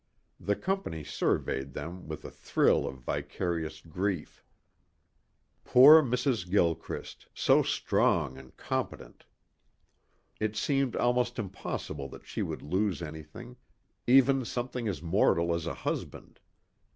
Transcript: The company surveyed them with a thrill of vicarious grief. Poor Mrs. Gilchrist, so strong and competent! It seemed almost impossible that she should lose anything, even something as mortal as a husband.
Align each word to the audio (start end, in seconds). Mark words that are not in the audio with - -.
The 0.39 0.55
company 0.55 1.03
surveyed 1.03 1.73
them 1.73 2.07
with 2.07 2.25
a 2.25 2.31
thrill 2.31 2.87
of 2.87 2.97
vicarious 3.03 3.81
grief. 3.81 4.43
Poor 5.63 6.01
Mrs. 6.01 6.49
Gilchrist, 6.49 7.27
so 7.35 7.61
strong 7.61 8.35
and 8.35 8.57
competent! 8.57 9.25
It 10.39 10.55
seemed 10.55 10.95
almost 10.95 11.37
impossible 11.37 12.09
that 12.09 12.25
she 12.25 12.41
should 12.41 12.63
lose 12.63 13.03
anything, 13.03 13.57
even 14.07 14.43
something 14.43 14.87
as 14.87 15.03
mortal 15.03 15.53
as 15.53 15.67
a 15.67 15.75
husband. 15.85 16.39